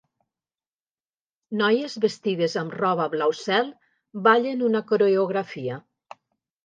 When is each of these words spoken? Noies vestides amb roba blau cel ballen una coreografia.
Noies 1.59 1.97
vestides 2.07 2.57
amb 2.63 2.75
roba 2.79 3.07
blau 3.17 3.35
cel 3.43 3.69
ballen 4.29 4.65
una 4.71 4.83
coreografia. 4.93 5.79